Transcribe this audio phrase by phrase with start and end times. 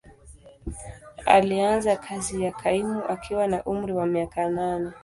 [1.25, 4.91] Alianza kazi ya kaimu akiwa na umri wa miaka nane.